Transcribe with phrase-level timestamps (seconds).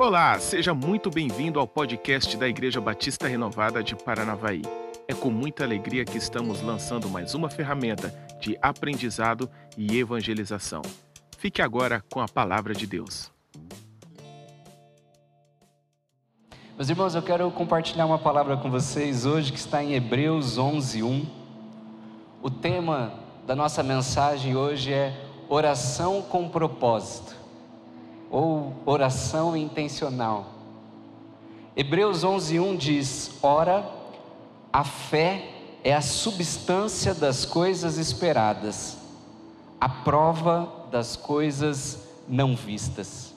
[0.00, 4.62] Olá, seja muito bem-vindo ao podcast da Igreja Batista Renovada de Paranavaí.
[5.08, 10.82] É com muita alegria que estamos lançando mais uma ferramenta de aprendizado e evangelização.
[11.36, 13.28] Fique agora com a palavra de Deus.
[16.76, 21.26] Meus irmãos, eu quero compartilhar uma palavra com vocês hoje que está em Hebreus 11:1.
[22.40, 25.12] O tema da nossa mensagem hoje é
[25.48, 27.47] oração com propósito
[28.30, 30.46] ou oração intencional.
[31.76, 33.88] Hebreus 11:1 diz: Ora,
[34.72, 35.50] a fé
[35.84, 38.98] é a substância das coisas esperadas,
[39.80, 43.34] a prova das coisas não vistas.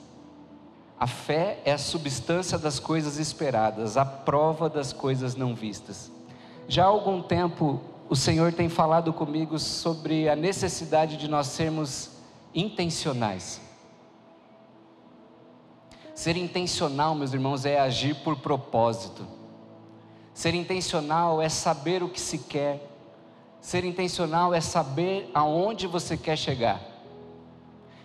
[0.98, 6.10] A fé é a substância das coisas esperadas, a prova das coisas não vistas.
[6.68, 12.10] Já há algum tempo o Senhor tem falado comigo sobre a necessidade de nós sermos
[12.54, 13.60] intencionais.
[16.22, 19.26] Ser intencional, meus irmãos, é agir por propósito.
[20.32, 22.88] Ser intencional é saber o que se quer.
[23.60, 26.80] Ser intencional é saber aonde você quer chegar.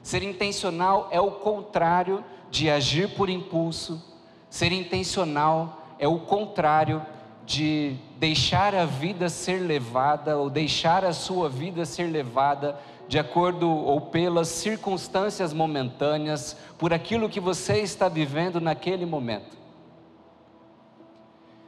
[0.02, 4.04] Ser intencional é o contrário de agir por impulso.
[4.50, 7.06] Ser intencional é o contrário
[7.48, 13.70] de deixar a vida ser levada ou deixar a sua vida ser levada de acordo
[13.70, 19.56] ou pelas circunstâncias momentâneas, por aquilo que você está vivendo naquele momento.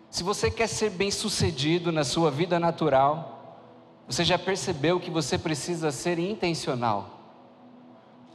[0.10, 3.64] Se você quer ser bem-sucedido na sua vida natural,
[4.06, 7.22] você já percebeu que você precisa ser intencional.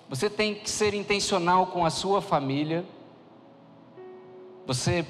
[0.09, 2.87] Você tem que ser intencional com a sua família.
[4.67, 5.05] Você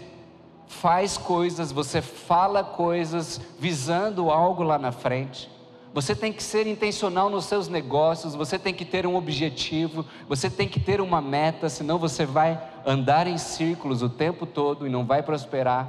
[0.67, 5.51] faz coisas, você fala coisas visando algo lá na frente.
[5.95, 10.51] Você tem que ser intencional nos seus negócios, você tem que ter um objetivo, você
[10.51, 14.91] tem que ter uma meta, senão você vai andar em círculos o tempo todo e
[14.91, 15.89] não vai prosperar.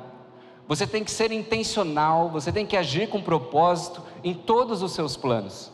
[0.68, 5.18] Você tem que ser intencional, você tem que agir com propósito em todos os seus
[5.18, 5.72] planos.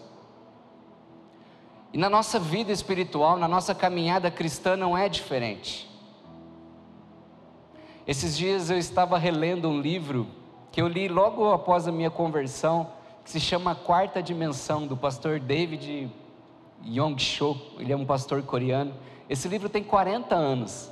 [1.92, 5.91] E na nossa vida espiritual, na nossa caminhada cristã, não é diferente.
[8.12, 10.28] Esses dias eu estava relendo um livro
[10.70, 12.90] que eu li logo após a minha conversão
[13.24, 16.12] que se chama Quarta Dimensão, do pastor David
[16.86, 17.56] Yong-cho.
[17.80, 18.94] Ele é um pastor coreano.
[19.30, 20.92] Esse livro tem 40 anos.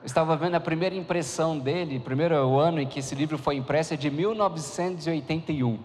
[0.00, 3.94] Eu estava vendo a primeira impressão dele, primeiro ano em que esse livro foi impresso
[3.94, 5.76] é de 1981.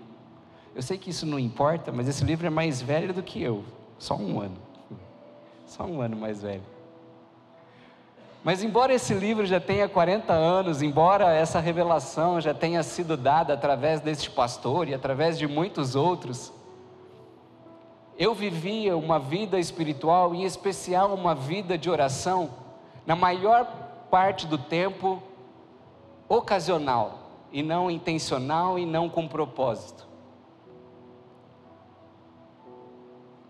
[0.75, 3.65] Eu sei que isso não importa, mas esse livro é mais velho do que eu,
[3.97, 4.57] só um ano.
[5.65, 6.72] Só um ano mais velho.
[8.43, 13.53] Mas, embora esse livro já tenha 40 anos, embora essa revelação já tenha sido dada
[13.53, 16.51] através deste pastor e através de muitos outros,
[18.17, 22.49] eu vivia uma vida espiritual, em especial uma vida de oração,
[23.05, 23.65] na maior
[24.11, 25.23] parte do tempo
[26.27, 27.19] ocasional,
[27.51, 30.05] e não intencional e não com propósito.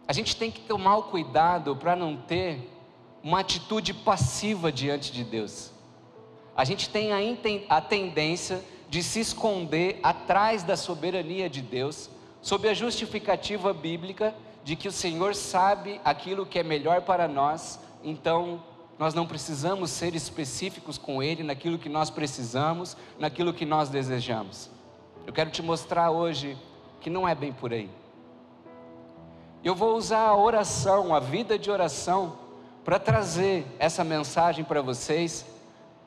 [0.07, 2.72] A gente tem que tomar o cuidado para não ter
[3.23, 5.71] uma atitude passiva diante de Deus.
[6.55, 7.11] A gente tem
[7.69, 12.09] a, tendência de se esconder atrás da soberania de Deus,
[12.41, 17.79] sob a justificativa bíblica de que o Senhor sabe aquilo que é melhor para nós,
[18.03, 18.61] então
[18.99, 24.69] nós não precisamos ser específicos com Ele naquilo que nós precisamos, naquilo que nós desejamos.
[25.25, 26.57] Eu quero te mostrar hoje
[27.01, 27.89] que não é bem por aí.
[29.63, 32.42] Eu vou usar a oração, a vida de oração,
[32.83, 35.45] para trazer essa mensagem para vocês.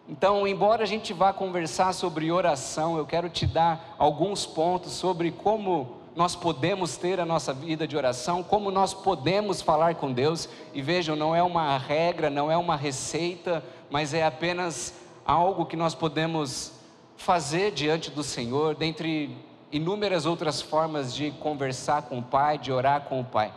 [0.09, 5.31] Então, embora a gente vá conversar sobre oração, eu quero te dar alguns pontos sobre
[5.31, 10.48] como nós podemos ter a nossa vida de oração, como nós podemos falar com Deus.
[10.72, 14.94] E vejam, não é uma regra, não é uma receita, mas é apenas
[15.25, 16.72] algo que nós podemos
[17.16, 19.37] fazer diante do Senhor, dentre
[19.72, 23.52] inúmeras outras formas de conversar com o Pai, de orar com o Pai.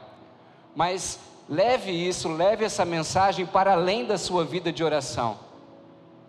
[0.76, 1.20] Mas
[1.50, 5.50] Leve isso, leve essa mensagem para além da sua vida de oração.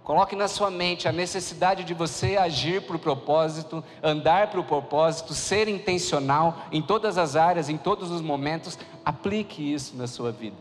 [0.02, 4.64] Coloque na sua mente a necessidade de você agir para o propósito, andar para o
[4.64, 8.78] propósito, ser intencional em todas as áreas, em todos os momentos.
[9.04, 10.56] Aplique isso na sua vida.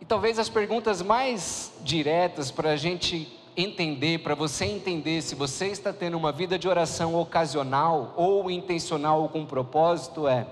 [0.00, 5.66] E talvez as perguntas mais diretas para a gente entender, para você entender se você
[5.66, 10.46] está tendo uma vida de oração ocasional ou intencional ou com propósito é: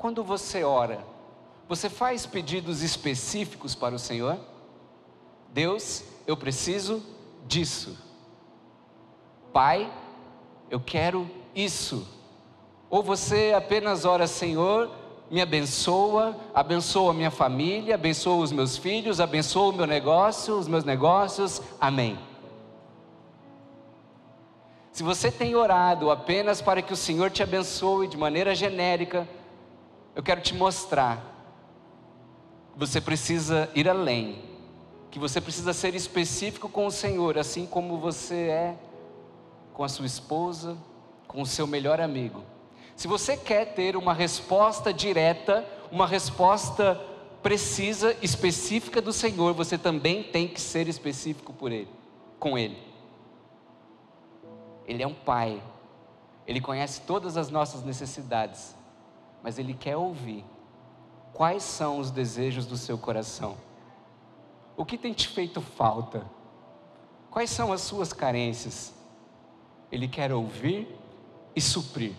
[0.00, 1.04] quando você ora,
[1.68, 4.38] você faz pedidos específicos para o Senhor?
[5.50, 7.02] Deus, eu preciso
[7.46, 7.98] disso.
[9.52, 9.92] Pai,
[10.70, 12.08] eu quero isso.
[12.88, 14.90] Ou você apenas ora, Senhor,
[15.30, 20.82] me abençoa, abençoa minha família, abençoa os meus filhos, abençoa o meu negócio, os meus
[20.82, 21.60] negócios.
[21.78, 22.18] Amém.
[24.92, 29.28] Se você tem orado apenas para que o Senhor te abençoe de maneira genérica,
[30.14, 31.16] eu quero te mostrar
[32.72, 34.42] que você precisa ir além,
[35.10, 38.76] que você precisa ser específico com o Senhor, assim como você é
[39.72, 40.76] com a sua esposa,
[41.26, 42.42] com o seu melhor amigo.
[42.96, 47.00] Se você quer ter uma resposta direta, uma resposta
[47.42, 51.88] precisa, específica do Senhor, você também tem que ser específico por ele,
[52.38, 52.76] com ele.
[54.86, 55.62] Ele é um pai.
[56.46, 58.74] Ele conhece todas as nossas necessidades,
[59.42, 60.44] mas ele quer ouvir
[61.32, 63.56] quais são os desejos do seu coração.
[64.76, 66.24] O que tem te feito falta?
[67.30, 68.94] Quais são as suas carências?
[69.90, 70.88] Ele quer ouvir
[71.54, 72.14] e suprir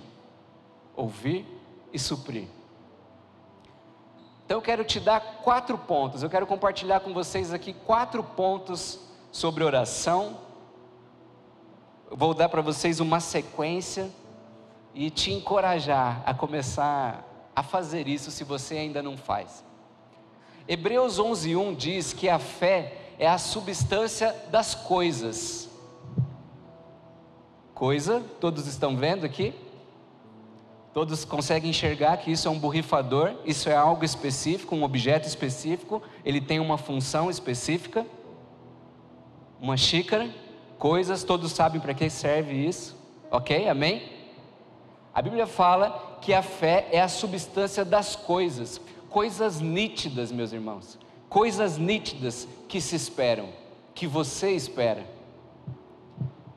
[0.95, 1.45] ouvir
[1.91, 2.47] e suprir.
[4.45, 8.99] Então eu quero te dar quatro pontos, eu quero compartilhar com vocês aqui quatro pontos
[9.31, 10.37] sobre oração.
[12.09, 14.09] Eu vou dar para vocês uma sequência
[14.93, 19.63] e te encorajar a começar a fazer isso se você ainda não faz.
[20.67, 25.69] Hebreus 11:1 diz que a fé é a substância das coisas.
[27.73, 29.53] Coisa, todos estão vendo aqui?
[30.93, 36.01] Todos conseguem enxergar que isso é um borrifador, isso é algo específico, um objeto específico,
[36.25, 38.05] ele tem uma função específica.
[39.59, 40.29] Uma xícara,
[40.77, 42.97] coisas, todos sabem para que serve isso,
[43.29, 43.69] ok?
[43.69, 44.10] Amém?
[45.13, 48.79] A Bíblia fala que a fé é a substância das coisas,
[49.09, 50.97] coisas nítidas, meus irmãos,
[51.27, 53.49] coisas nítidas que se esperam,
[53.93, 55.05] que você espera.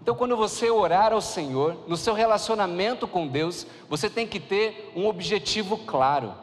[0.01, 4.93] Então, quando você orar ao Senhor, no seu relacionamento com Deus, você tem que ter
[4.95, 6.35] um objetivo claro.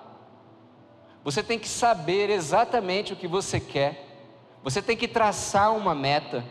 [1.24, 4.08] Você tem que saber exatamente o que você quer.
[4.64, 6.44] Você tem que traçar uma meta.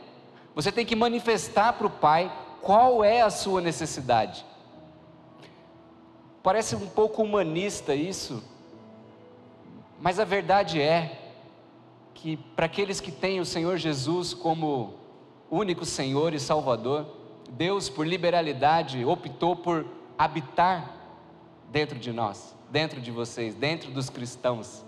[0.54, 2.32] Você tem que manifestar para o Pai
[2.62, 4.44] qual é a sua necessidade.
[6.42, 8.42] Parece um pouco humanista isso,
[10.00, 11.32] mas a verdade é
[12.14, 14.94] que para aqueles que têm o Senhor Jesus como
[15.50, 17.06] único Senhor e Salvador,
[17.50, 19.84] Deus, por liberalidade, optou por
[20.16, 20.96] habitar
[21.70, 24.84] dentro de nós, dentro de vocês, dentro dos cristãos.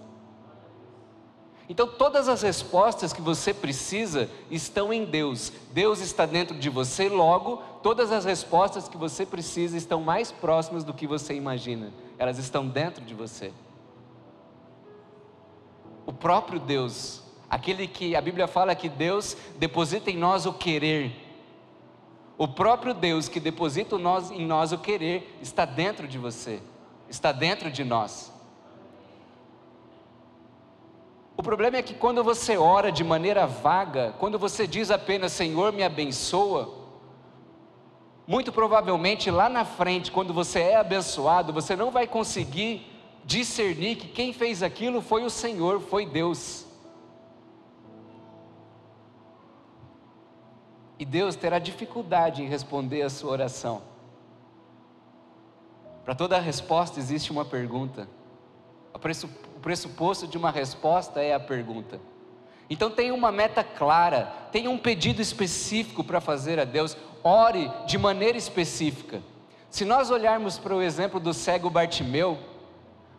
[1.72, 5.50] Então, todas as respostas que você precisa estão em Deus.
[5.72, 10.84] Deus está dentro de você, logo, todas as respostas que você precisa estão mais próximas
[10.84, 11.90] do que você imagina.
[12.18, 13.54] Elas estão dentro de você.
[16.04, 21.10] O próprio Deus aquele que a Bíblia fala que Deus deposita em nós o querer.
[22.36, 26.60] O próprio Deus que deposita em nós o querer está dentro de você,
[27.08, 28.30] está dentro de nós.
[31.42, 35.72] O problema é que quando você ora de maneira vaga, quando você diz apenas Senhor
[35.72, 36.72] me abençoa,
[38.24, 42.86] muito provavelmente lá na frente, quando você é abençoado, você não vai conseguir
[43.24, 46.64] discernir que quem fez aquilo foi o Senhor, foi Deus.
[50.96, 53.82] E Deus terá dificuldade em responder a sua oração.
[56.04, 58.08] Para toda resposta existe uma pergunta.
[58.94, 58.98] O
[59.62, 61.98] pressuposto de uma resposta é a pergunta.
[62.68, 67.96] Então tenha uma meta clara, tenha um pedido específico para fazer a Deus, ore de
[67.96, 69.22] maneira específica.
[69.70, 72.38] Se nós olharmos para o exemplo do cego Bartimeu,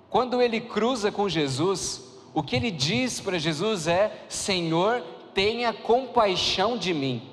[0.10, 5.02] quando ele cruza com Jesus, o que ele diz para Jesus é: Senhor,
[5.34, 7.30] tenha compaixão de mim.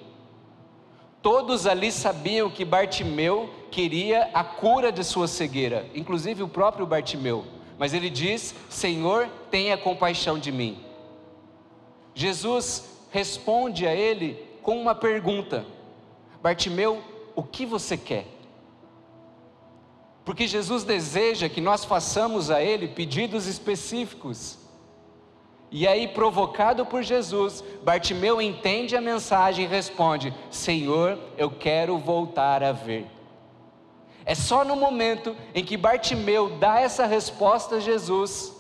[1.21, 7.45] Todos ali sabiam que Bartimeu queria a cura de sua cegueira, inclusive o próprio Bartimeu.
[7.81, 10.85] Mas ele diz: Senhor, tenha compaixão de mim.
[12.15, 15.65] Jesus responde a ele com uma pergunta:
[16.43, 17.03] Bartimeu,
[17.35, 18.27] o que você quer?
[20.27, 24.59] Porque Jesus deseja que nós façamos a ele pedidos específicos.
[25.71, 32.63] E aí, provocado por Jesus, Bartimeu entende a mensagem e responde: Senhor, eu quero voltar
[32.63, 33.07] a ver.
[34.25, 38.53] É só no momento em que Bartimeu dá essa resposta a Jesus,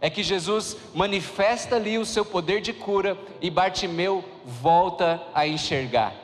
[0.00, 6.14] é que Jesus manifesta ali o seu poder de cura e Bartimeu volta a enxergar.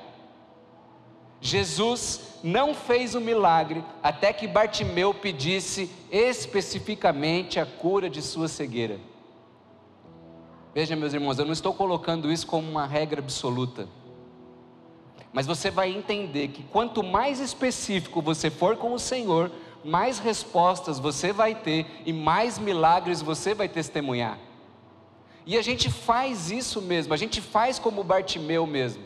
[1.41, 9.01] Jesus não fez o milagre até que Bartimeu pedisse especificamente a cura de sua cegueira.
[10.75, 13.89] Veja, meus irmãos, eu não estou colocando isso como uma regra absoluta.
[15.33, 19.51] Mas você vai entender que quanto mais específico você for com o Senhor,
[19.85, 24.39] mais respostas você vai ter e mais milagres você vai testemunhar.
[25.45, 29.03] E a gente faz isso mesmo, a gente faz como Bartimeu mesmo.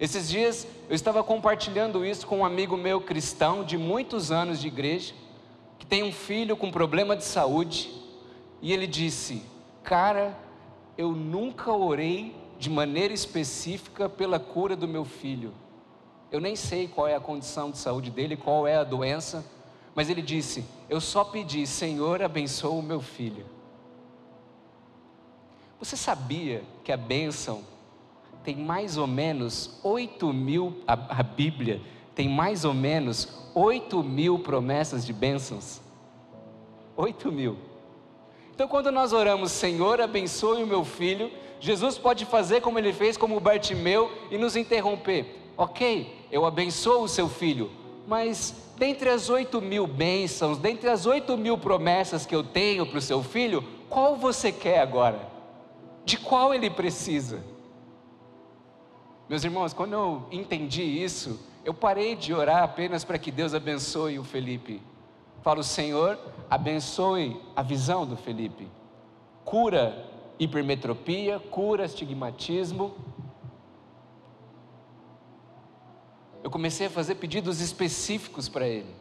[0.00, 4.66] Esses dias eu estava compartilhando isso com um amigo meu cristão de muitos anos de
[4.66, 5.14] igreja,
[5.78, 7.92] que tem um filho com problema de saúde,
[8.62, 9.42] e ele disse:
[9.82, 10.36] Cara,
[10.96, 15.54] eu nunca orei de maneira específica pela cura do meu filho.
[16.30, 19.44] Eu nem sei qual é a condição de saúde dele, qual é a doença,
[19.94, 23.46] mas ele disse: Eu só pedi, Senhor, abençoa o meu filho.
[25.78, 27.64] Você sabia que a bênção
[28.44, 31.80] tem mais ou menos 8 mil, a, a Bíblia
[32.14, 35.80] tem mais ou menos 8 mil promessas de bênçãos?
[36.94, 37.56] 8 mil.
[38.54, 43.16] Então, quando nós oramos, Senhor, abençoe o meu filho, Jesus pode fazer como ele fez,
[43.16, 45.52] como Bartimeu, e nos interromper.
[45.56, 47.70] Ok, eu abençoo o seu filho,
[48.08, 52.98] mas dentre as oito mil bênçãos, dentre as oito mil promessas que eu tenho para
[52.98, 55.20] o seu filho, qual você quer agora?
[56.02, 57.44] De qual ele precisa?
[59.28, 64.18] Meus irmãos, quando eu entendi isso, eu parei de orar apenas para que Deus abençoe
[64.18, 64.80] o Felipe.
[65.42, 68.66] Falo, Senhor, abençoe a visão do Felipe.
[69.44, 70.09] Cura
[70.40, 72.94] hipermetropia, cura estigmatismo.
[76.42, 78.92] Eu comecei a fazer pedidos específicos para ele.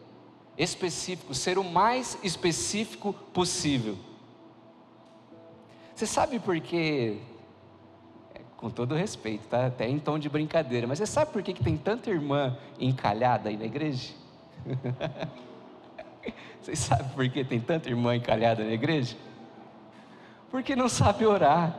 [0.58, 3.98] Específicos, ser o mais específico possível.
[5.96, 7.20] Você sabe por quê?
[8.36, 9.68] É, com todo respeito, tá?
[9.68, 13.48] Até em tom de brincadeira, mas você sabe por que, que tem tanta irmã encalhada
[13.48, 14.14] aí na igreja?
[16.62, 19.16] Vocês sabem por que tem tanta irmã encalhada na igreja?
[20.52, 21.78] Porque não sabe orar.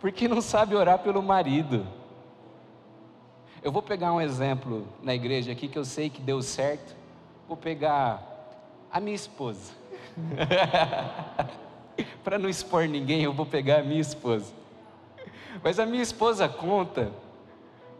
[0.00, 1.86] Porque não sabe orar pelo marido.
[3.62, 6.94] Eu vou pegar um exemplo na igreja aqui que eu sei que deu certo.
[7.48, 8.22] Vou pegar
[8.90, 9.72] a minha esposa.
[12.22, 14.52] Para não expor ninguém, eu vou pegar a minha esposa.
[15.62, 17.10] Mas a minha esposa conta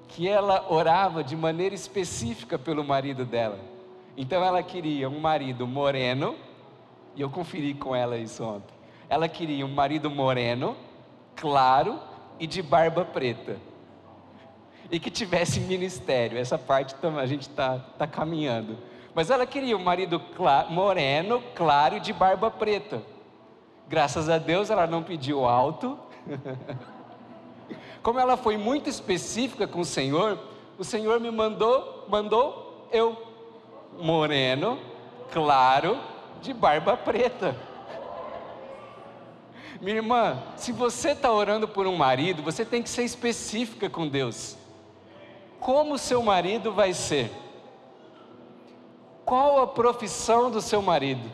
[0.06, 3.58] que ela orava de maneira específica pelo marido dela.
[4.16, 6.36] Então ela queria um marido moreno,
[7.14, 8.77] e eu conferi com ela isso ontem.
[9.08, 10.76] Ela queria um marido moreno,
[11.34, 11.98] claro
[12.38, 13.56] e de barba preta.
[14.90, 16.38] E que tivesse ministério.
[16.38, 18.78] Essa parte a gente está tá caminhando.
[19.14, 20.20] Mas ela queria um marido
[20.70, 23.02] moreno, claro e de barba preta.
[23.88, 25.98] Graças a Deus ela não pediu alto.
[28.02, 30.38] Como ela foi muito específica com o Senhor,
[30.78, 33.16] o Senhor me mandou, mandou eu
[33.98, 34.78] moreno,
[35.32, 35.98] claro,
[36.40, 37.56] de barba preta.
[39.80, 44.08] Minha irmã, se você está orando por um marido, você tem que ser específica com
[44.08, 44.56] Deus.
[45.60, 47.30] Como seu marido vai ser?
[49.24, 51.30] Qual a profissão do seu marido?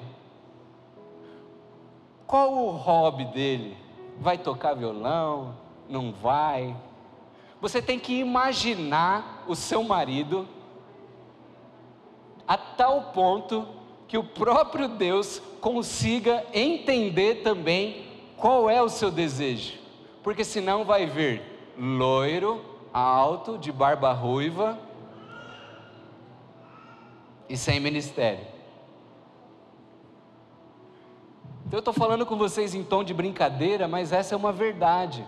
[2.26, 3.78] Qual o hobby dele?
[4.20, 5.56] Vai tocar violão?
[5.88, 6.76] Não vai?
[7.62, 10.46] Você tem que imaginar o seu marido
[12.46, 13.66] a tal ponto
[14.06, 18.03] que o próprio Deus consiga entender também
[18.36, 19.74] qual é o seu desejo,
[20.22, 21.42] porque senão vai vir
[21.78, 24.78] loiro, alto, de barba ruiva
[27.48, 28.46] e sem ministério.
[31.66, 35.26] Então eu estou falando com vocês em tom de brincadeira, mas essa é uma verdade.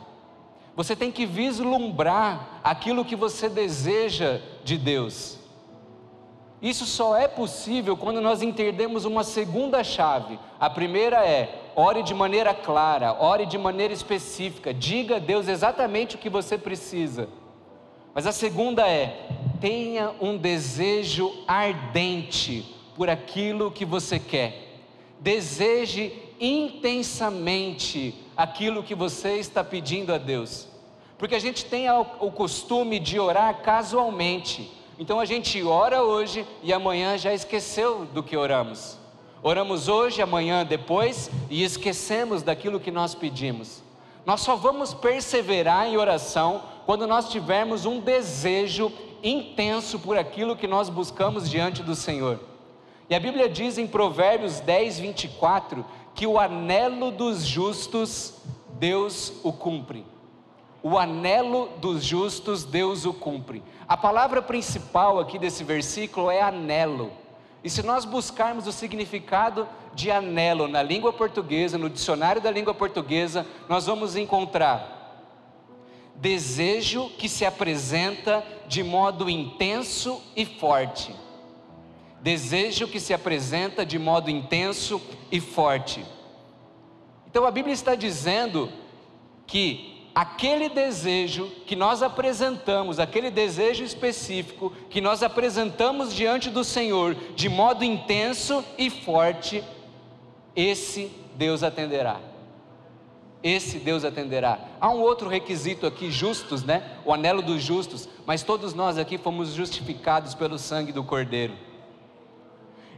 [0.76, 5.35] Você tem que vislumbrar aquilo que você deseja de Deus.
[6.60, 10.38] Isso só é possível quando nós entendemos uma segunda chave.
[10.58, 16.16] A primeira é: ore de maneira clara, ore de maneira específica, diga a Deus exatamente
[16.16, 17.28] o que você precisa.
[18.14, 19.28] Mas a segunda é:
[19.60, 24.80] tenha um desejo ardente por aquilo que você quer.
[25.20, 30.68] Deseje intensamente aquilo que você está pedindo a Deus.
[31.18, 34.70] Porque a gente tem o costume de orar casualmente.
[34.98, 38.96] Então a gente ora hoje e amanhã já esqueceu do que oramos.
[39.42, 43.82] Oramos hoje, amanhã, depois e esquecemos daquilo que nós pedimos.
[44.24, 48.90] Nós só vamos perseverar em oração quando nós tivermos um desejo
[49.22, 52.40] intenso por aquilo que nós buscamos diante do Senhor.
[53.08, 55.84] E a Bíblia diz em Provérbios 10, 24,
[56.14, 58.34] que o anelo dos justos,
[58.78, 60.15] Deus o cumpre
[60.88, 63.60] o anelo dos justos Deus o cumpre.
[63.88, 67.10] A palavra principal aqui desse versículo é anelo.
[67.64, 72.72] E se nós buscarmos o significado de anelo na língua portuguesa, no dicionário da língua
[72.72, 75.24] portuguesa, nós vamos encontrar
[76.14, 81.12] desejo que se apresenta de modo intenso e forte.
[82.20, 85.02] Desejo que se apresenta de modo intenso
[85.32, 86.06] e forte.
[87.26, 88.70] Então a Bíblia está dizendo
[89.48, 97.14] que aquele desejo que nós apresentamos, aquele desejo específico que nós apresentamos diante do Senhor
[97.34, 99.62] de modo intenso e forte,
[100.56, 102.18] esse Deus atenderá.
[103.42, 104.58] Esse Deus atenderá.
[104.80, 106.98] Há um outro requisito aqui, justos, né?
[107.04, 111.52] O anelo dos justos, mas todos nós aqui fomos justificados pelo sangue do Cordeiro.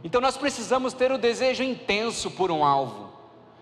[0.05, 3.09] Então nós precisamos ter o desejo intenso por um alvo.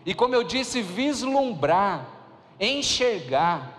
[0.05, 2.16] E como eu disse, vislumbrar,
[2.59, 3.75] enxergar.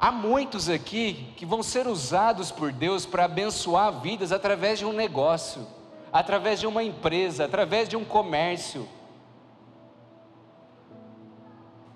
[0.00, 4.92] Há muitos aqui que vão ser usados por Deus para abençoar vidas através de um
[4.92, 5.66] negócio,
[6.12, 8.88] através de uma empresa, através de um comércio.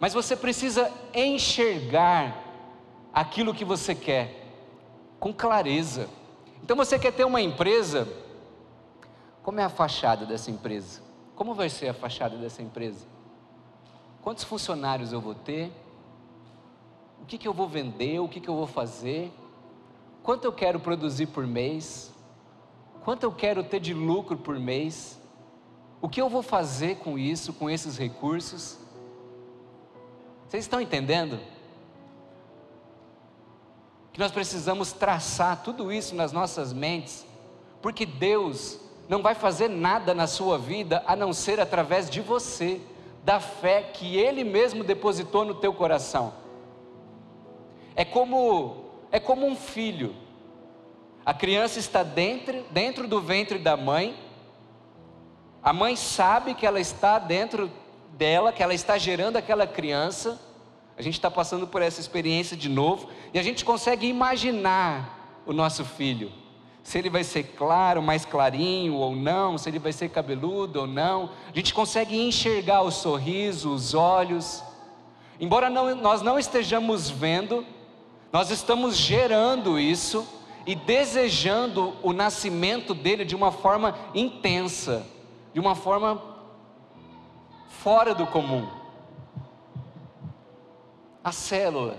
[0.00, 2.42] Mas você precisa enxergar
[3.14, 4.42] aquilo que você quer
[5.20, 6.08] com clareza.
[6.60, 8.08] Então você quer ter uma empresa,
[9.44, 11.00] como é a fachada dessa empresa?
[11.36, 13.06] Como vai ser a fachada dessa empresa?
[14.22, 15.72] Quantos funcionários eu vou ter?
[17.20, 18.20] O que, que eu vou vender?
[18.20, 19.32] O que, que eu vou fazer?
[20.22, 22.12] Quanto eu quero produzir por mês?
[23.04, 25.20] Quanto eu quero ter de lucro por mês?
[26.00, 28.78] O que eu vou fazer com isso, com esses recursos?
[30.48, 31.40] Vocês estão entendendo?
[34.12, 37.26] Que nós precisamos traçar tudo isso nas nossas mentes,
[37.80, 42.80] porque Deus não vai fazer nada na sua vida a não ser através de você,
[43.22, 46.32] da fé que Ele mesmo depositou no teu coração.
[47.94, 50.14] É como é como um filho.
[51.24, 54.16] A criança está dentro, dentro do ventre da mãe.
[55.62, 57.70] A mãe sabe que ela está dentro
[58.14, 60.40] dela, que ela está gerando aquela criança.
[60.96, 65.52] A gente está passando por essa experiência de novo e a gente consegue imaginar o
[65.52, 66.41] nosso filho
[66.82, 70.86] se ele vai ser claro, mais clarinho ou não, se ele vai ser cabeludo ou
[70.86, 71.30] não.
[71.52, 74.62] A gente consegue enxergar o sorriso, os olhos.
[75.38, 77.64] Embora não, nós não estejamos vendo,
[78.32, 80.26] nós estamos gerando isso
[80.66, 85.06] e desejando o nascimento dele de uma forma intensa,
[85.52, 86.20] de uma forma
[87.68, 88.66] fora do comum.
[91.22, 91.96] A célula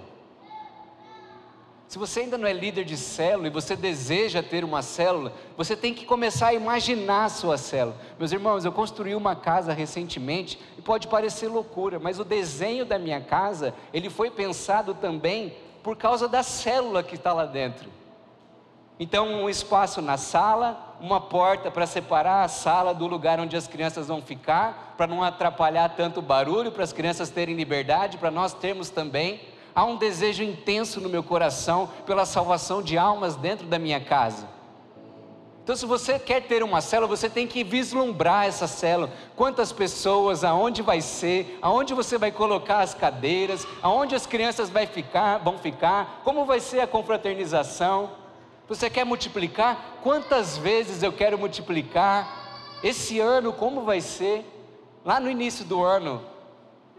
[1.93, 5.75] se você ainda não é líder de célula e você deseja ter uma célula, você
[5.75, 7.95] tem que começar a imaginar a sua célula.
[8.17, 12.97] Meus irmãos, eu construí uma casa recentemente e pode parecer loucura, mas o desenho da
[12.97, 17.91] minha casa, ele foi pensado também por causa da célula que está lá dentro.
[18.99, 23.67] Então, um espaço na sala, uma porta para separar a sala do lugar onde as
[23.67, 28.51] crianças vão ficar, para não atrapalhar tanto barulho, para as crianças terem liberdade, para nós
[28.51, 33.79] termos também há um desejo intenso no meu coração pela salvação de almas dentro da
[33.79, 34.47] minha casa.
[35.63, 39.09] Então, se você quer ter uma célula, você tem que vislumbrar essa célula.
[39.33, 44.86] Quantas pessoas, aonde vai ser, aonde você vai colocar as cadeiras, aonde as crianças vai
[44.86, 48.12] ficar, vão ficar, como vai ser a confraternização.
[48.67, 49.99] Você quer multiplicar?
[50.03, 52.81] Quantas vezes eu quero multiplicar?
[52.83, 54.45] Esse ano, como vai ser?
[55.05, 56.21] Lá no início do ano,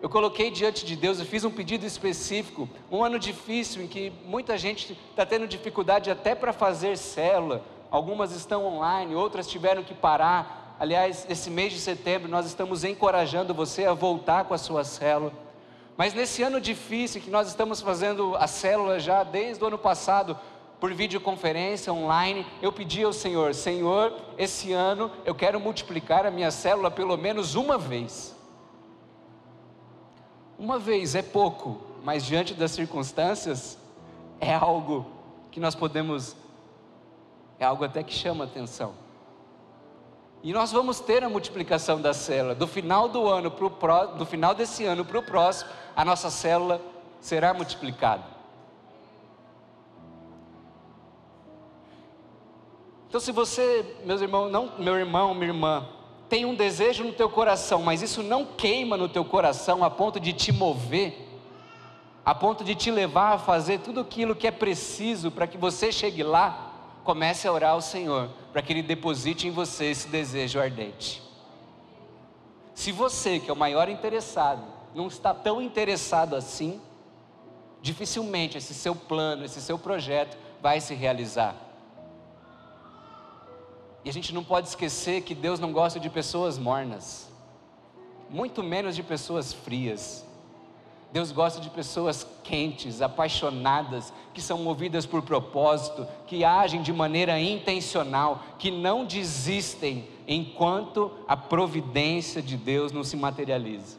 [0.02, 4.12] eu coloquei diante de Deus, eu fiz um pedido específico, um ano difícil em que
[4.26, 9.94] muita gente está tendo dificuldade até para fazer célula, algumas estão online, outras tiveram que
[9.94, 10.76] parar.
[10.78, 15.32] Aliás, esse mês de setembro nós estamos encorajando você a voltar com a sua célula.
[15.96, 20.36] Mas nesse ano difícil que nós estamos fazendo a célula já desde o ano passado,
[20.80, 26.50] por videoconferência online, eu pedi ao Senhor: Senhor, esse ano eu quero multiplicar a minha
[26.50, 28.34] célula pelo menos uma vez.
[30.58, 33.78] Uma vez é pouco, mas diante das circunstâncias,
[34.40, 35.06] é algo
[35.50, 36.36] que nós podemos,
[37.58, 38.94] é algo até que chama atenção.
[40.42, 42.54] E nós vamos ter a multiplicação da célula.
[42.54, 43.70] Do final do ano pro
[44.18, 46.80] do final desse ano para o próximo, a nossa célula
[47.20, 48.22] será multiplicada.
[53.08, 55.88] Então, se você, meus irmãos, não, meu irmão, minha irmã,
[56.34, 60.18] tem um desejo no teu coração, mas isso não queima no teu coração a ponto
[60.18, 61.16] de te mover,
[62.24, 65.92] a ponto de te levar a fazer tudo aquilo que é preciso para que você
[65.92, 66.72] chegue lá,
[67.04, 71.22] comece a orar ao Senhor, para que Ele deposite em você esse desejo ardente.
[72.74, 76.80] Se você, que é o maior interessado, não está tão interessado assim,
[77.80, 81.54] dificilmente esse seu plano, esse seu projeto vai se realizar.
[84.04, 87.30] E a gente não pode esquecer que Deus não gosta de pessoas mornas,
[88.28, 90.24] muito menos de pessoas frias.
[91.10, 97.40] Deus gosta de pessoas quentes, apaixonadas, que são movidas por propósito, que agem de maneira
[97.40, 103.96] intencional, que não desistem enquanto a providência de Deus não se materializa.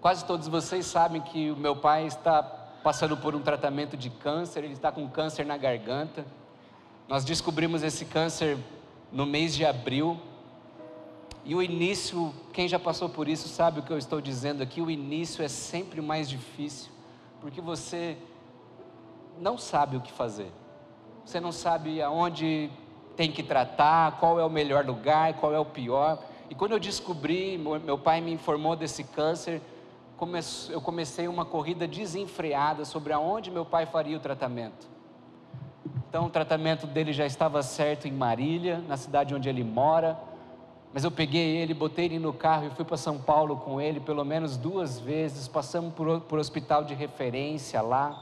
[0.00, 4.62] Quase todos vocês sabem que o meu pai está passando por um tratamento de câncer,
[4.62, 6.24] ele está com câncer na garganta.
[7.08, 8.58] Nós descobrimos esse câncer
[9.12, 10.18] no mês de abril
[11.44, 14.82] e o início, quem já passou por isso sabe o que eu estou dizendo aqui,
[14.82, 16.90] o início é sempre mais difícil,
[17.40, 18.18] porque você
[19.38, 20.50] não sabe o que fazer.
[21.24, 22.68] Você não sabe aonde
[23.14, 26.20] tem que tratar, qual é o melhor lugar, qual é o pior.
[26.50, 29.62] E quando eu descobri, meu pai me informou desse câncer,
[30.70, 34.95] eu comecei uma corrida desenfreada sobre aonde meu pai faria o tratamento.
[36.16, 40.18] Então o tratamento dele já estava certo em Marília, na cidade onde ele mora.
[40.90, 44.00] Mas eu peguei ele, botei ele no carro e fui para São Paulo com ele
[44.00, 45.46] pelo menos duas vezes.
[45.46, 48.18] Passamos por, por hospital de referência lá.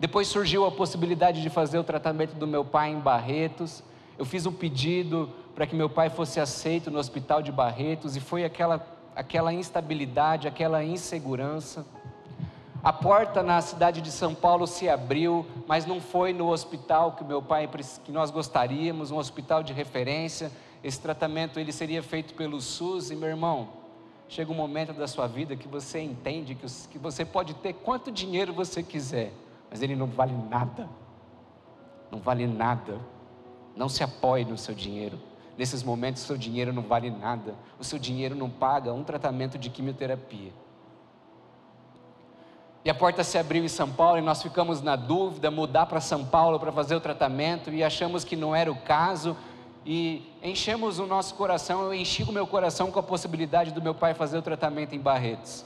[0.00, 3.80] Depois surgiu a possibilidade de fazer o tratamento do meu pai em Barretos.
[4.18, 8.20] Eu fiz um pedido para que meu pai fosse aceito no hospital de Barretos e
[8.20, 11.86] foi aquela, aquela instabilidade, aquela insegurança.
[12.84, 17.22] A porta na cidade de São Paulo se abriu, mas não foi no hospital que
[17.22, 17.70] meu pai
[18.04, 20.50] que nós gostaríamos, um hospital de referência.
[20.82, 23.68] Esse tratamento ele seria feito pelo SUS e meu irmão,
[24.28, 28.10] chega um momento da sua vida que você entende que, que você pode ter quanto
[28.10, 29.32] dinheiro você quiser,
[29.70, 30.88] mas ele não vale nada.
[32.10, 32.98] Não vale nada.
[33.76, 35.20] Não se apoie no seu dinheiro.
[35.56, 37.54] Nesses momentos, o seu dinheiro não vale nada.
[37.78, 40.50] O seu dinheiro não paga um tratamento de quimioterapia.
[42.84, 46.00] E a porta se abriu em São Paulo e nós ficamos na dúvida, mudar para
[46.00, 49.36] São Paulo para fazer o tratamento e achamos que não era o caso
[49.84, 53.94] e enchemos o nosso coração, eu enchi o meu coração com a possibilidade do meu
[53.94, 55.64] pai fazer o tratamento em Barretos.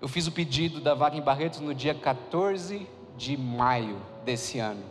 [0.00, 4.84] Eu fiz o pedido da vaga em Barretos no dia 14 de maio desse ano.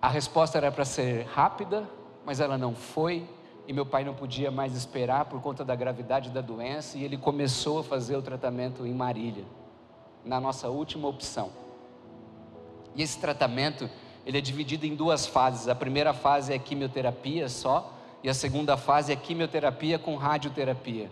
[0.00, 1.88] A resposta era para ser rápida,
[2.24, 3.28] mas ela não foi,
[3.66, 7.16] e meu pai não podia mais esperar por conta da gravidade da doença, e ele
[7.16, 9.44] começou a fazer o tratamento em Marília,
[10.24, 11.50] na nossa última opção.
[12.94, 13.88] E esse tratamento,
[14.26, 15.68] ele é dividido em duas fases.
[15.68, 21.10] A primeira fase é quimioterapia só, e a segunda fase é quimioterapia com radioterapia.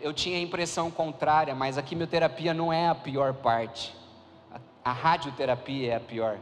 [0.00, 3.94] Eu tinha a impressão contrária, mas a quimioterapia não é a pior parte.
[4.84, 6.38] A radioterapia é a pior.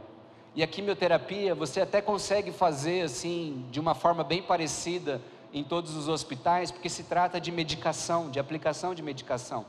[0.55, 5.21] E a quimioterapia você até consegue fazer assim, de uma forma bem parecida
[5.53, 9.65] em todos os hospitais, porque se trata de medicação, de aplicação de medicação.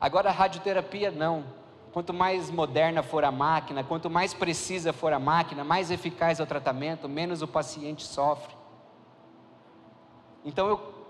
[0.00, 1.44] Agora a radioterapia não.
[1.92, 6.42] Quanto mais moderna for a máquina, quanto mais precisa for a máquina, mais eficaz é
[6.42, 8.54] o tratamento, menos o paciente sofre.
[10.42, 11.01] Então eu,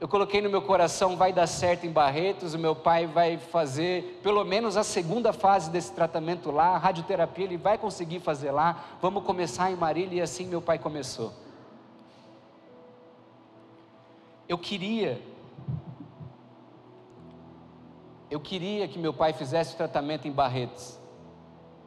[0.00, 4.20] eu coloquei no meu coração, vai dar certo em Barretos, o meu pai vai fazer
[4.22, 8.84] pelo menos a segunda fase desse tratamento lá, a radioterapia ele vai conseguir fazer lá,
[9.00, 11.32] vamos começar em Marília e assim meu pai começou.
[14.48, 15.22] Eu queria
[18.30, 20.98] eu queria que meu pai fizesse o tratamento em Barretos.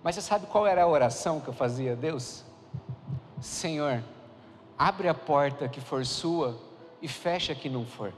[0.02, 2.46] Mas você sabe qual era a oração que eu fazia a Deus?
[3.42, 4.02] Senhor,
[4.78, 6.67] abre a porta que for sua
[7.02, 8.14] e fecha que não for.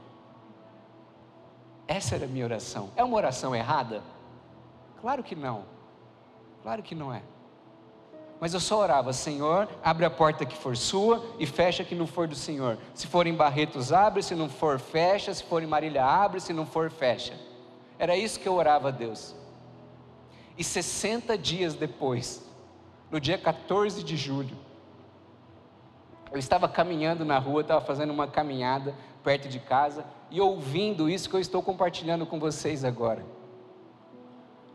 [1.86, 2.90] Essa era a minha oração.
[2.96, 4.02] É uma oração errada?
[5.00, 5.64] Claro que não.
[6.62, 7.22] Claro que não é.
[8.38, 12.06] Mas eu só orava, Senhor, abre a porta que for sua e fecha que não
[12.06, 12.78] for do Senhor.
[12.94, 15.34] Se for em Barretos, abre, se não for, fecha.
[15.34, 17.38] Se for em Marília, abre, se não for, fecha.
[17.98, 19.34] Era isso que eu orava a Deus.
[20.56, 22.42] E 60 dias depois,
[23.10, 24.56] no dia 14 de julho,
[26.32, 31.28] eu estava caminhando na rua, estava fazendo uma caminhada perto de casa e ouvindo isso
[31.28, 33.24] que eu estou compartilhando com vocês agora.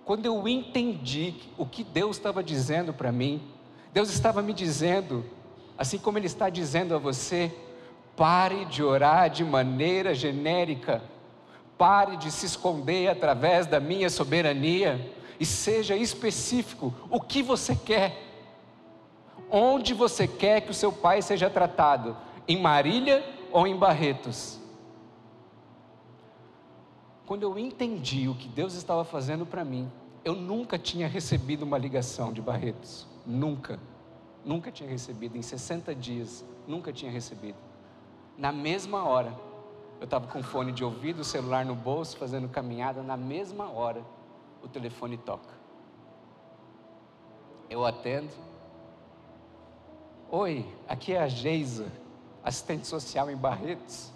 [0.04, 3.42] Quando eu entendi o que Deus estava dizendo para mim,
[3.94, 5.26] Deus estava me dizendo,
[5.78, 7.52] assim como Ele está dizendo a você,
[8.16, 11.02] pare de orar de maneira genérica
[11.78, 16.94] Pare de se esconder através da minha soberania e seja específico.
[17.10, 18.25] O que você quer?
[19.50, 22.18] Onde você quer que o seu pai seja tratado?
[22.48, 24.60] Em Marília ou em Barretos?
[27.26, 29.92] Quando eu entendi o que Deus estava fazendo para mim,
[30.24, 33.08] eu nunca tinha recebido uma ligação de Barretos.
[33.26, 33.80] Nunca.
[34.44, 35.38] Nunca tinha recebido.
[35.38, 37.58] Em 60 dias, nunca tinha recebido.
[38.38, 39.34] Na mesma hora,
[40.00, 44.04] eu estava com fone de ouvido, celular no bolso, fazendo caminhada, na mesma hora
[44.62, 45.54] o telefone toca.
[47.70, 48.32] Eu atendo.
[50.32, 51.86] Oi, aqui é a Geisa.
[52.44, 54.12] assistente social em Barretos.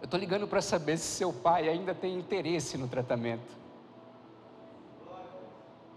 [0.00, 3.58] Eu estou ligando para saber se seu pai ainda tem interesse no tratamento.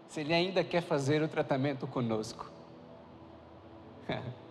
[0.10, 2.52] Se ele ainda quer fazer o tratamento conosco.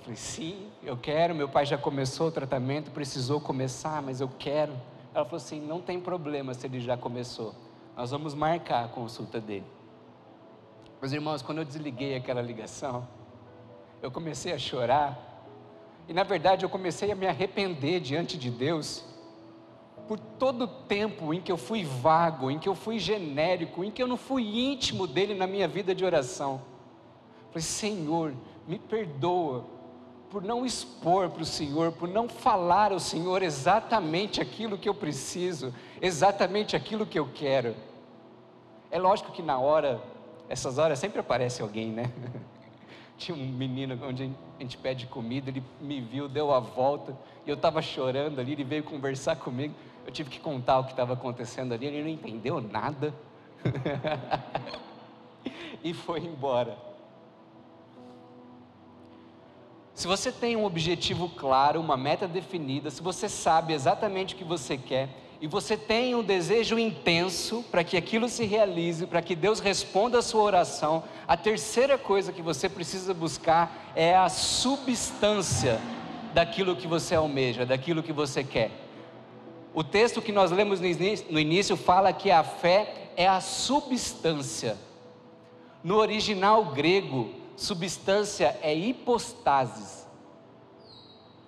[0.00, 1.34] Falei, sim, eu quero.
[1.34, 4.72] Meu pai já começou o tratamento, precisou começar, mas eu quero.
[5.14, 7.54] Ela falou assim: não tem problema se ele já começou.
[7.96, 9.66] Nós vamos marcar a consulta dele.
[11.04, 13.06] Meus irmãos, quando eu desliguei aquela ligação,
[14.00, 15.44] eu comecei a chorar.
[16.08, 19.04] E na verdade eu comecei a me arrepender diante de Deus
[20.08, 23.90] por todo o tempo em que eu fui vago, em que eu fui genérico, em
[23.90, 26.62] que eu não fui íntimo dele na minha vida de oração.
[27.50, 28.32] Falei, Senhor,
[28.66, 29.66] me perdoa
[30.30, 34.94] por não expor para o Senhor, por não falar ao Senhor exatamente aquilo que eu
[34.94, 37.76] preciso, exatamente aquilo que eu quero.
[38.90, 40.00] É lógico que na hora,
[40.48, 42.10] essas horas sempre aparece alguém, né?
[43.16, 47.50] Tinha um menino onde a gente pede comida, ele me viu, deu a volta, e
[47.50, 49.74] eu estava chorando ali, ele veio conversar comigo.
[50.04, 53.14] Eu tive que contar o que estava acontecendo ali, ele não entendeu nada.
[55.82, 56.76] e foi embora.
[59.94, 64.44] Se você tem um objetivo claro, uma meta definida, se você sabe exatamente o que
[64.44, 65.08] você quer
[65.40, 70.18] e você tem um desejo intenso para que aquilo se realize, para que Deus responda
[70.18, 75.80] a sua oração, a terceira coisa que você precisa buscar é a substância
[76.32, 78.70] daquilo que você almeja, daquilo que você quer.
[79.74, 84.76] O texto que nós lemos no início fala que a fé é a substância.
[85.82, 90.03] No original grego, substância é hipostasis.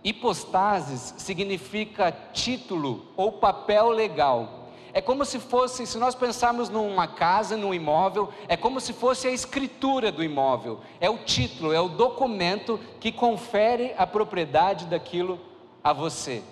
[0.03, 4.67] Hipostasis significa título ou papel legal.
[4.93, 9.29] É como se fosse, se nós pensarmos numa casa, num imóvel, é como se fosse
[9.29, 10.81] a escritura do imóvel.
[11.01, 15.39] É o título, é o documento que confere a propriedade daquilo
[15.85, 16.43] a você.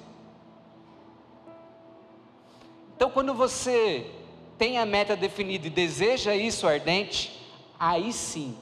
[2.94, 4.10] Então, quando você
[4.58, 7.40] tem a meta definida e deseja isso ardente,
[7.80, 8.56] aí sim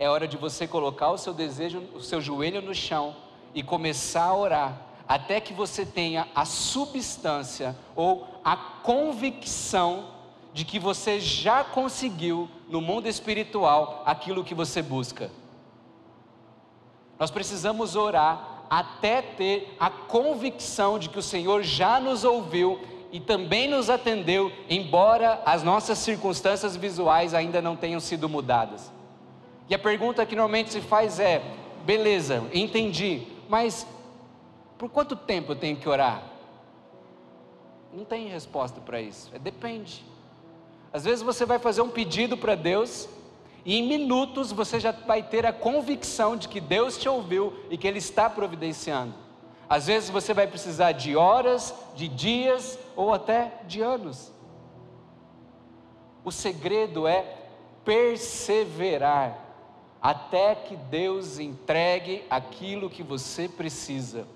[0.00, 3.14] é hora de você colocar o seu desejo, o seu joelho no chão
[3.54, 10.06] e começar a orar, até que você tenha a substância ou a convicção
[10.52, 15.30] de que você já conseguiu no mundo espiritual aquilo que você busca.
[17.18, 22.80] Nós precisamos orar até ter a convicção de que o Senhor já nos ouviu
[23.12, 28.92] e também nos atendeu, embora as nossas circunstâncias visuais ainda não tenham sido mudadas.
[29.68, 31.42] E a pergunta que normalmente se faz é:
[31.84, 33.84] beleza, entendi, mas
[34.78, 36.22] por quanto tempo eu tenho que orar?
[37.92, 40.04] Não tem resposta para isso, é depende.
[40.92, 43.08] Às vezes você vai fazer um pedido para Deus
[43.64, 47.76] e em minutos você já vai ter a convicção de que Deus te ouviu e
[47.76, 49.14] que Ele está providenciando.
[49.68, 54.32] Às vezes você vai precisar de horas, de dias ou até de anos.
[56.24, 57.36] O segredo é
[57.84, 59.49] perseverar
[60.00, 64.26] até que Deus entregue aquilo que você precisa.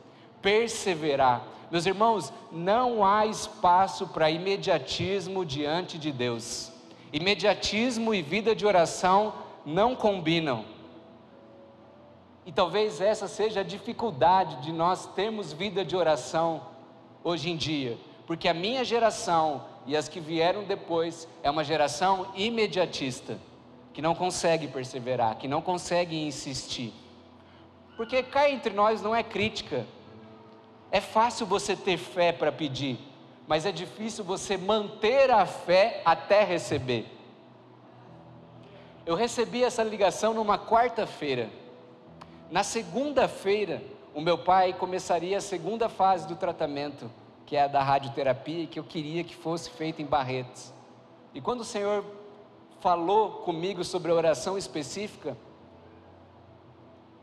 [0.42, 1.42] Perseverar.
[1.70, 6.70] Meus irmãos, não há espaço para imediatismo diante de Deus.
[7.12, 9.33] Imediatismo e vida de oração
[9.64, 10.66] não combinam.
[12.44, 16.61] E talvez essa seja a dificuldade de nós termos vida de oração
[17.22, 17.96] hoje em dia,
[18.27, 23.38] porque a minha geração e as que vieram depois é uma geração imediatista
[23.94, 26.92] que não consegue perseverar, que não consegue insistir.
[27.96, 29.87] Porque cá entre nós não é crítica.
[30.90, 32.98] É fácil você ter fé para pedir,
[33.46, 37.07] mas é difícil você manter a fé até receber.
[39.07, 41.48] Eu recebi essa ligação numa quarta-feira.
[42.50, 43.80] Na segunda-feira,
[44.12, 47.09] o meu pai começaria a segunda fase do tratamento,
[47.46, 50.72] que é a da radioterapia, que eu queria que fosse feita em Barretos.
[51.33, 52.04] E quando o Senhor
[52.84, 55.34] falou comigo sobre a oração específica,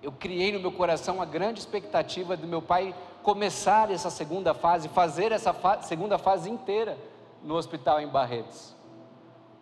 [0.02, 4.90] eu criei no meu coração uma grande expectativa do meu pai começar essa segunda fase,
[4.90, 6.98] fazer essa fa segunda fase inteira
[7.44, 8.76] no hospital em Barretos.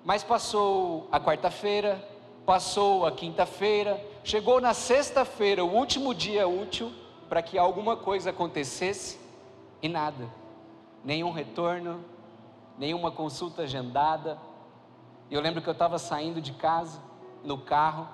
[0.01, 2.01] Mas passou a quarta-feira,
[2.45, 6.93] passou a quinta-feira, chegou na sexta-feira, o último dia útil
[7.27, 9.19] para que alguma coisa acontecesse
[9.81, 10.29] e nada.
[11.03, 12.05] Nenhum retorno,
[12.77, 14.39] nenhuma consulta agendada,
[15.29, 16.99] e eu lembro que eu estava saindo de casa,
[17.43, 18.07] no carro,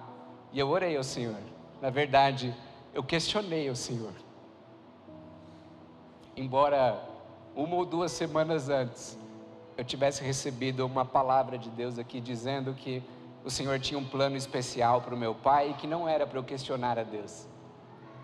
[0.51, 1.37] e eu orei ao Senhor.
[1.81, 2.53] Na verdade,
[2.93, 4.13] eu questionei o Senhor.
[6.35, 7.01] Embora
[7.55, 9.17] uma ou duas semanas antes
[9.77, 13.03] eu tivesse recebido uma palavra de Deus aqui dizendo que
[13.43, 16.39] o Senhor tinha um plano especial para o meu pai e que não era para
[16.39, 17.47] eu questionar a Deus.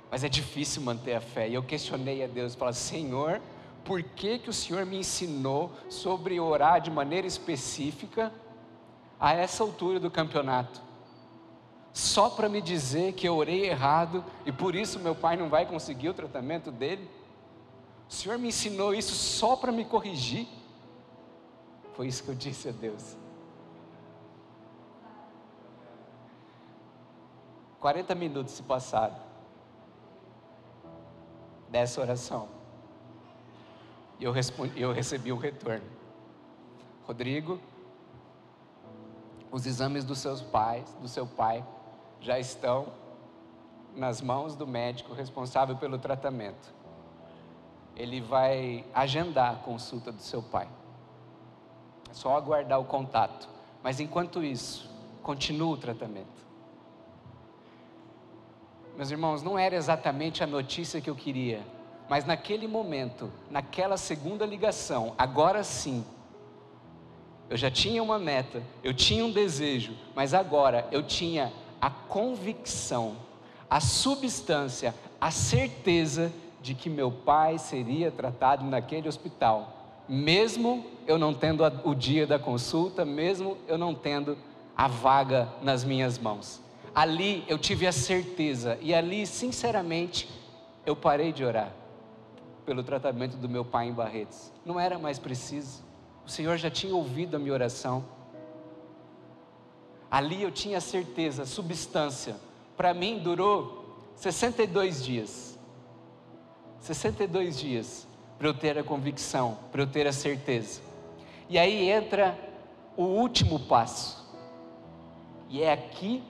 [0.09, 1.47] Mas é difícil manter a fé.
[1.47, 3.41] E eu questionei a Deus, falei: Senhor,
[3.85, 8.31] por que, que o Senhor me ensinou sobre orar de maneira específica
[9.21, 10.81] a essa altura do campeonato?
[11.93, 15.67] Só para me dizer que eu orei errado e por isso meu pai não vai
[15.67, 17.07] conseguir o tratamento dele?
[18.09, 20.47] O Senhor me ensinou isso só para me corrigir?
[21.93, 23.15] Foi isso que eu disse a Deus.
[27.79, 29.15] 40 minutos se passaram
[31.69, 32.47] dessa oração.
[34.19, 34.33] E eu,
[34.75, 35.85] eu recebi o retorno.
[37.07, 37.59] Rodrigo,
[39.51, 41.65] os exames dos seus pais, do seu pai,
[42.19, 42.87] já estão
[43.95, 46.73] nas mãos do médico responsável pelo tratamento.
[47.95, 50.69] Ele vai agendar a consulta do seu pai.
[52.09, 53.49] É só aguardar o contato.
[53.83, 54.89] Mas enquanto isso,
[55.21, 56.41] continua o tratamento.
[58.95, 61.65] Meus irmãos, não era exatamente a notícia que eu queria,
[62.09, 66.05] mas naquele momento, naquela segunda ligação, agora sim,
[67.51, 73.17] eu já tinha uma meta, eu tinha um desejo, mas agora eu tinha a convicção,
[73.69, 81.33] a substância, a certeza de que meu pai seria tratado naquele hospital, mesmo eu não
[81.33, 84.37] tendo o dia da consulta, mesmo eu não tendo
[84.73, 86.61] a vaga nas minhas mãos.
[86.95, 90.29] Ali eu tive a certeza, e ali, sinceramente,
[90.85, 91.73] eu parei de orar
[92.65, 94.53] pelo tratamento do meu pai em Barretos.
[94.65, 95.90] Não era mais preciso,
[96.25, 98.03] o Senhor já tinha ouvido a minha oração.
[100.09, 102.35] Ali eu tinha certeza, substância.
[102.75, 105.57] Para mim durou 62 dias.
[106.79, 108.07] 62 dias
[108.37, 110.81] para eu ter a convicção, para eu ter a certeza.
[111.47, 112.37] E aí entra
[112.97, 114.21] o último passo.
[115.47, 116.23] E é aqui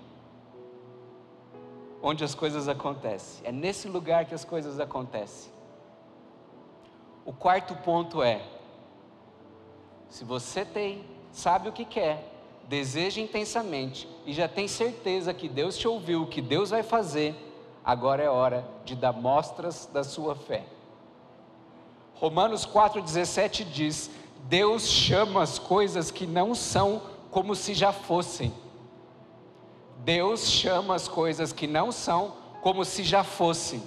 [2.02, 3.46] onde as coisas acontecem.
[3.46, 5.52] É nesse lugar que as coisas acontecem.
[7.24, 8.42] O quarto ponto é:
[10.12, 12.30] se você tem, sabe o que quer,
[12.68, 17.34] deseja intensamente e já tem certeza que Deus te ouviu, que Deus vai fazer,
[17.84, 20.66] agora é hora de dar mostras da sua fé.
[22.16, 24.12] Romanos 4,17 diz:
[24.50, 28.54] Deus chama as coisas que não são como se já fossem.
[30.00, 33.82] Deus chama as coisas que não são como se já fossem.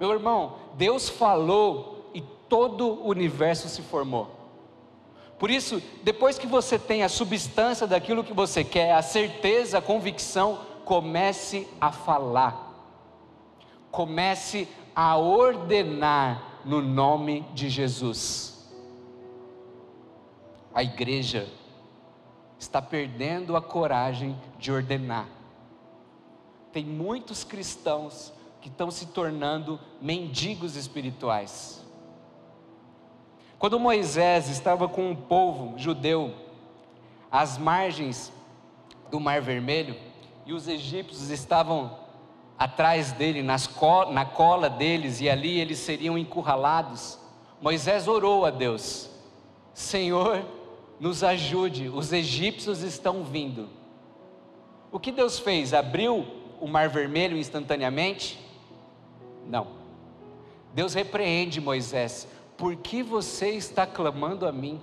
[0.00, 4.37] Meu irmão, Deus falou e todo o universo se formou.
[5.38, 9.82] Por isso, depois que você tem a substância daquilo que você quer, a certeza, a
[9.82, 12.66] convicção, comece a falar.
[13.90, 18.68] Comece a ordenar no nome de Jesus.
[20.74, 21.48] A igreja
[22.58, 25.28] está perdendo a coragem de ordenar.
[26.72, 31.84] Tem muitos cristãos que estão se tornando mendigos espirituais.
[33.58, 36.32] Quando Moisés estava com um povo judeu
[37.30, 38.32] às margens
[39.10, 39.96] do Mar Vermelho
[40.46, 41.98] e os egípcios estavam
[42.56, 43.44] atrás dele,
[43.74, 47.18] co na cola deles, e ali eles seriam encurralados,
[47.60, 49.10] Moisés orou a Deus:
[49.74, 50.44] Senhor,
[51.00, 53.68] nos ajude, os egípcios estão vindo.
[54.92, 55.74] O que Deus fez?
[55.74, 56.24] Abriu
[56.60, 58.38] o mar vermelho instantaneamente?
[59.46, 59.66] Não.
[60.72, 64.80] Deus repreende Moisés: por que você está clamando a mim?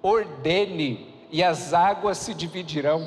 [0.00, 3.06] Ordene, e as águas se dividirão.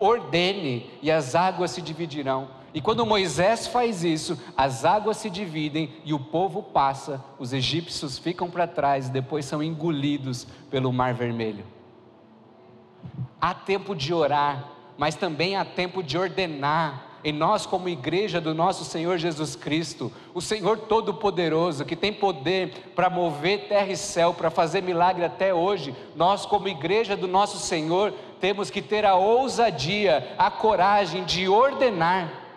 [0.00, 2.48] Ordene, e as águas se dividirão.
[2.72, 8.18] E quando Moisés faz isso, as águas se dividem e o povo passa, os egípcios
[8.18, 11.66] ficam para trás, depois são engolidos pelo Mar Vermelho.
[13.40, 17.07] Há tempo de orar, mas também há tempo de ordenar.
[17.24, 22.92] Em nós, como igreja do nosso Senhor Jesus Cristo, o Senhor Todo-Poderoso, que tem poder
[22.94, 27.58] para mover terra e céu, para fazer milagre até hoje, nós, como igreja do nosso
[27.58, 32.48] Senhor, temos que ter a ousadia, a coragem de ordenar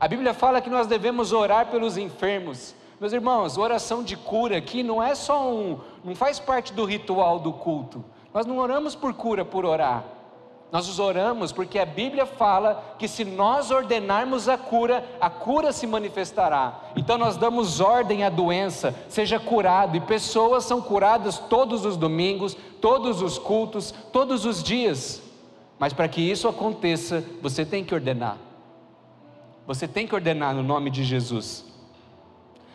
[0.00, 2.74] a Bíblia fala que nós devemos orar pelos enfermos.
[2.98, 7.38] Meus irmãos, oração de cura aqui não é só um, não faz parte do ritual
[7.38, 8.02] do culto.
[8.32, 10.02] Nós não oramos por cura por orar.
[10.72, 15.72] Nós os oramos porque a Bíblia fala que se nós ordenarmos a cura, a cura
[15.72, 16.92] se manifestará.
[16.94, 22.56] Então nós damos ordem à doença, seja curado, e pessoas são curadas todos os domingos,
[22.80, 25.20] todos os cultos, todos os dias.
[25.76, 28.36] Mas para que isso aconteça, você tem que ordenar.
[29.66, 31.64] Você tem que ordenar no nome de Jesus.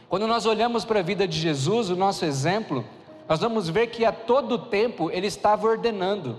[0.10, 2.84] Quando nós olhamos para a vida de Jesus, o nosso exemplo,
[3.28, 6.38] nós vamos ver que a todo tempo ele estava ordenando.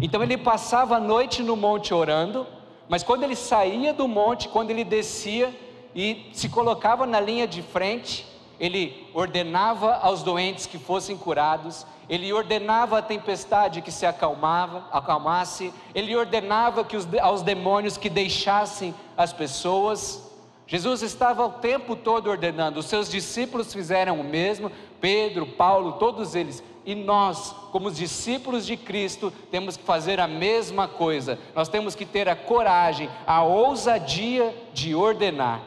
[0.00, 2.46] Então ele passava a noite no monte orando,
[2.88, 5.54] mas quando ele saía do monte, quando ele descia
[5.94, 8.26] e se colocava na linha de frente,
[8.58, 15.72] ele ordenava aos doentes que fossem curados, ele ordenava a tempestade que se acalmava, acalmasse,
[15.94, 20.24] ele ordenava que os, aos demônios que deixassem as pessoas.
[20.66, 24.70] Jesus estava o tempo todo ordenando, os seus discípulos fizeram o mesmo,
[25.00, 26.62] Pedro, Paulo, todos eles.
[26.88, 31.38] E nós, como discípulos de Cristo, temos que fazer a mesma coisa.
[31.54, 35.60] Nós temos que ter a coragem, a ousadia de ordenar.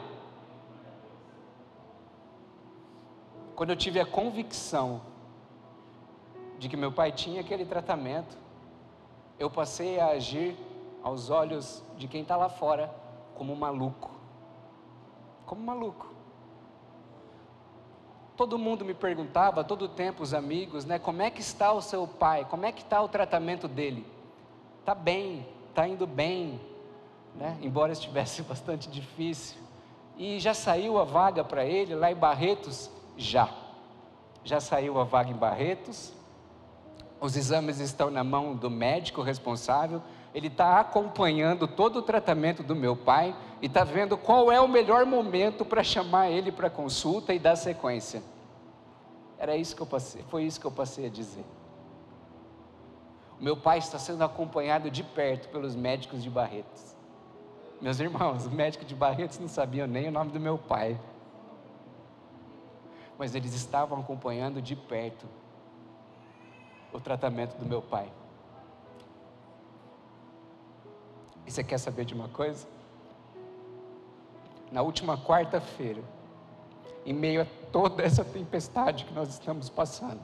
[3.54, 5.00] Quando eu tive a convicção
[6.58, 8.36] de que meu pai tinha aquele tratamento,
[9.38, 10.56] eu passei a agir
[11.04, 12.92] aos olhos de quem está lá fora
[13.36, 14.10] como um maluco.
[15.46, 16.11] Como um maluco.
[18.36, 22.06] Todo mundo me perguntava, todo tempo os amigos, né, como é que está o seu
[22.06, 22.46] pai?
[22.48, 24.06] Como é que está o tratamento dele?
[24.80, 26.60] Está bem, está indo bem,
[27.34, 27.58] né?
[27.62, 29.58] Embora estivesse bastante difícil.
[30.16, 32.90] E já saiu a vaga para ele lá em Barretos?
[33.16, 33.48] Já.
[34.44, 36.12] Já saiu a vaga em Barretos.
[37.20, 40.02] Os exames estão na mão do médico responsável.
[40.34, 44.66] Ele está acompanhando todo o tratamento do meu pai e está vendo qual é o
[44.66, 48.20] melhor momento para chamar ele para consulta e dar sequência.
[49.38, 51.44] Era isso que eu passei, foi isso que eu passei a dizer.
[53.38, 56.96] O meu pai está sendo acompanhado de perto pelos médicos de Barretos.
[57.80, 61.00] Meus irmãos, os médicos de Barretos não sabiam nem o nome do meu pai.
[63.16, 65.26] Mas eles estavam acompanhando de perto
[66.92, 68.10] o tratamento do meu pai.
[71.46, 72.66] E você quer saber de uma coisa?
[74.72, 76.02] Na última quarta-feira,
[77.04, 80.20] em meio a toda essa tempestade que nós estamos passando.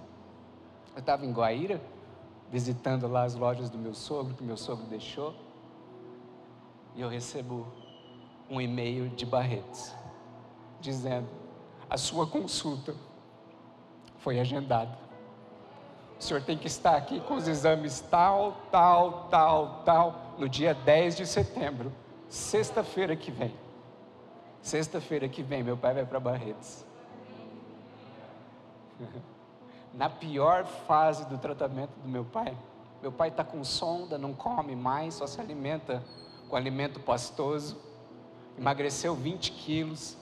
[0.94, 1.78] Eu estava em Guaíra,
[2.51, 5.34] visitando lá as lojas do meu sogro, que meu sogro deixou,
[6.94, 7.66] e eu recebo
[8.49, 9.92] um e-mail de Barretos,
[10.80, 11.28] dizendo:
[11.90, 12.94] a sua consulta
[14.16, 14.96] foi agendada.
[16.18, 20.72] O senhor tem que estar aqui com os exames tal, tal, tal, tal, no dia
[20.72, 21.92] 10 de setembro,
[22.30, 23.68] sexta-feira que vem.
[24.63, 26.85] Sexta-feira que vem, meu pai vai para Barretos.
[29.95, 32.57] Na pior fase do tratamento do meu pai,
[33.01, 36.03] meu pai está com sonda, não come mais, só se alimenta
[36.49, 37.77] com alimento pastoso,
[38.57, 40.17] emagreceu 20 quilos,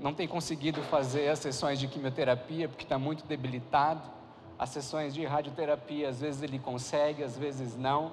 [0.00, 4.02] não tem conseguido fazer as sessões de quimioterapia porque está muito debilitado.
[4.58, 8.12] As sessões de radioterapia, às vezes ele consegue, às vezes não.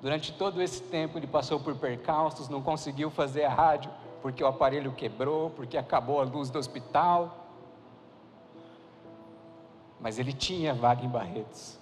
[0.00, 3.90] Durante todo esse tempo ele passou por percalços, não conseguiu fazer a rádio
[4.22, 7.48] porque o aparelho quebrou, porque acabou a luz do hospital.
[10.00, 11.78] Mas ele tinha vaga em Barretos.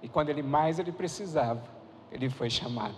[0.00, 1.62] E quando ele mais ele precisava,
[2.12, 2.94] ele foi chamado.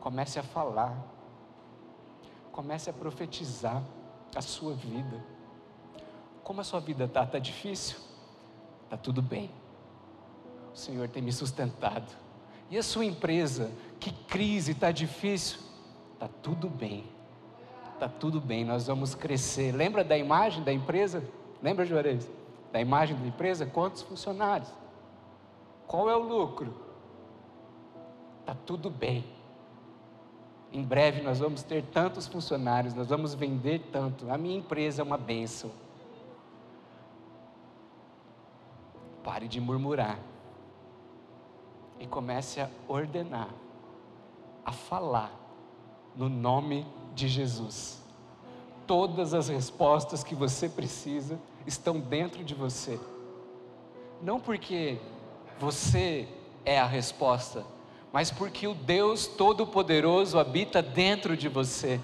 [0.00, 0.96] Comece a falar.
[2.52, 3.82] Comece a profetizar
[4.36, 5.24] a sua vida.
[6.44, 7.24] Como a sua vida está?
[7.24, 7.96] Está difícil?
[8.84, 9.50] Está tudo bem.
[10.74, 12.14] O Senhor tem me sustentado.
[12.68, 13.70] E a sua empresa?
[13.98, 15.71] Que crise está difícil?
[16.22, 17.04] Tá tudo bem.
[17.98, 19.72] Tá tudo bem, nós vamos crescer.
[19.72, 21.28] Lembra da imagem da empresa?
[21.60, 22.30] Lembra, Juarez?
[22.70, 23.66] Da imagem da empresa?
[23.66, 24.72] Quantos funcionários?
[25.84, 26.72] Qual é o lucro?
[28.46, 29.24] Tá tudo bem.
[30.72, 34.30] Em breve nós vamos ter tantos funcionários, nós vamos vender tanto.
[34.30, 35.72] A minha empresa é uma bênção.
[39.24, 40.20] Pare de murmurar
[41.98, 43.48] e comece a ordenar,
[44.64, 45.41] a falar
[46.16, 48.00] no nome de Jesus.
[48.86, 52.98] Todas as respostas que você precisa estão dentro de você.
[54.20, 54.98] Não porque
[55.58, 56.28] você
[56.64, 57.64] é a resposta,
[58.12, 62.00] mas porque o Deus Todo-Poderoso habita dentro de você.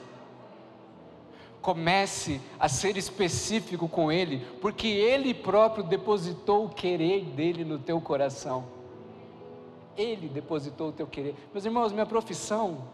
[1.60, 8.00] Comece a ser específico com Ele, porque Ele próprio depositou o querer dele no teu
[8.00, 8.64] coração.
[9.96, 11.34] Ele depositou o teu querer.
[11.52, 12.84] Meus irmãos, minha profissão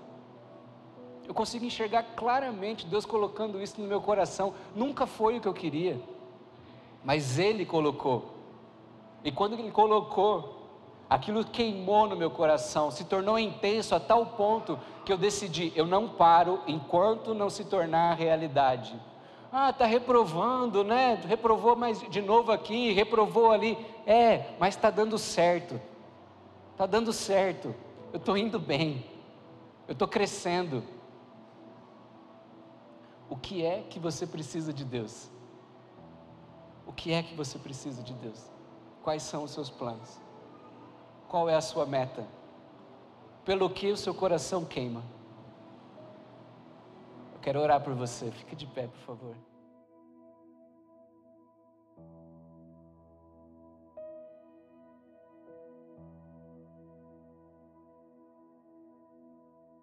[1.26, 4.54] eu consigo enxergar claramente Deus colocando isso no meu coração.
[4.74, 6.00] Nunca foi o que eu queria,
[7.02, 8.34] mas Ele colocou.
[9.24, 10.62] E quando Ele colocou,
[11.08, 15.86] aquilo queimou no meu coração, se tornou intenso a tal ponto que eu decidi: eu
[15.86, 18.94] não paro enquanto não se tornar realidade.
[19.50, 21.20] Ah, está reprovando, né?
[21.26, 23.78] Reprovou mais de novo aqui, reprovou ali.
[24.04, 25.80] É, mas está dando certo.
[26.72, 27.72] Está dando certo.
[28.12, 29.04] Eu estou indo bem.
[29.86, 30.82] Eu estou crescendo.
[33.28, 35.30] O que é que você precisa de Deus?
[36.86, 38.50] O que é que você precisa de Deus?
[39.02, 40.18] Quais são os seus planos?
[41.28, 42.26] Qual é a sua meta?
[43.44, 45.02] Pelo que o seu coração queima?
[47.34, 48.30] Eu quero orar por você.
[48.30, 49.36] Fique de pé, por favor.